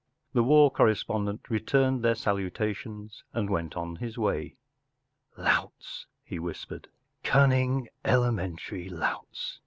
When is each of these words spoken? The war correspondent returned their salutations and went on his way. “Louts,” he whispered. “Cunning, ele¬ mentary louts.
The 0.33 0.41
war 0.41 0.71
correspondent 0.71 1.41
returned 1.47 2.01
their 2.01 2.15
salutations 2.15 3.23
and 3.33 3.51
went 3.51 3.77
on 3.77 3.97
his 3.97 4.17
way. 4.17 4.55
“Louts,” 5.37 6.07
he 6.23 6.39
whispered. 6.39 6.87
“Cunning, 7.23 7.87
ele¬ 8.03 8.33
mentary 8.33 8.89
louts. 8.89 9.59